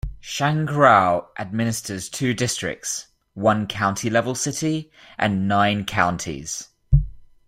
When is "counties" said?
5.85-6.69